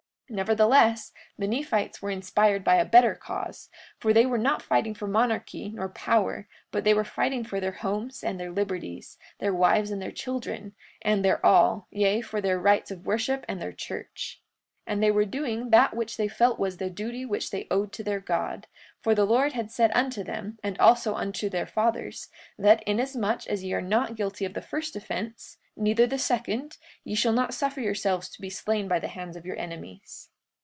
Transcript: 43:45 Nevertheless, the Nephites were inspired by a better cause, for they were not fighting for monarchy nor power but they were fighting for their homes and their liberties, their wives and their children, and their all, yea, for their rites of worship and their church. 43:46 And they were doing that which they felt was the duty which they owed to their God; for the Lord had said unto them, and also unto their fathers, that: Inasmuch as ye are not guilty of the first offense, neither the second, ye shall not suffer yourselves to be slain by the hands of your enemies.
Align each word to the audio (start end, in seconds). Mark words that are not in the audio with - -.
43:45 0.31 0.37
Nevertheless, 0.37 1.11
the 1.37 1.47
Nephites 1.47 2.01
were 2.01 2.09
inspired 2.09 2.63
by 2.63 2.75
a 2.75 2.85
better 2.85 3.15
cause, 3.15 3.69
for 3.99 4.13
they 4.13 4.25
were 4.25 4.37
not 4.37 4.61
fighting 4.61 4.93
for 4.95 5.05
monarchy 5.05 5.71
nor 5.73 5.89
power 5.89 6.47
but 6.71 6.85
they 6.85 6.93
were 6.93 7.03
fighting 7.03 7.43
for 7.43 7.59
their 7.59 7.73
homes 7.73 8.23
and 8.23 8.39
their 8.39 8.49
liberties, 8.53 9.17
their 9.39 9.53
wives 9.53 9.91
and 9.91 10.01
their 10.01 10.09
children, 10.09 10.73
and 11.01 11.25
their 11.25 11.45
all, 11.45 11.89
yea, 11.91 12.21
for 12.21 12.39
their 12.39 12.57
rites 12.57 12.91
of 12.91 13.05
worship 13.05 13.43
and 13.49 13.61
their 13.61 13.73
church. 13.73 14.41
43:46 14.87 14.93
And 14.93 15.03
they 15.03 15.11
were 15.11 15.25
doing 15.25 15.69
that 15.71 15.97
which 15.97 16.15
they 16.15 16.29
felt 16.29 16.57
was 16.57 16.77
the 16.77 16.89
duty 16.89 17.25
which 17.25 17.51
they 17.51 17.67
owed 17.69 17.91
to 17.91 18.01
their 18.03 18.21
God; 18.21 18.67
for 19.01 19.13
the 19.13 19.25
Lord 19.25 19.51
had 19.51 19.69
said 19.69 19.91
unto 19.93 20.23
them, 20.23 20.59
and 20.63 20.79
also 20.79 21.13
unto 21.13 21.49
their 21.49 21.67
fathers, 21.67 22.29
that: 22.57 22.81
Inasmuch 22.87 23.47
as 23.47 23.65
ye 23.65 23.73
are 23.73 23.81
not 23.81 24.15
guilty 24.15 24.45
of 24.45 24.53
the 24.53 24.61
first 24.61 24.95
offense, 24.95 25.57
neither 25.77 26.05
the 26.05 26.19
second, 26.19 26.77
ye 27.05 27.15
shall 27.15 27.31
not 27.31 27.53
suffer 27.53 27.79
yourselves 27.79 28.27
to 28.27 28.41
be 28.41 28.49
slain 28.49 28.89
by 28.89 28.99
the 28.99 29.07
hands 29.07 29.37
of 29.37 29.45
your 29.45 29.57
enemies. 29.57 30.27